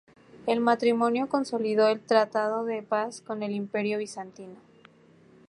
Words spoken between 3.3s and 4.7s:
el Imperio bizantino.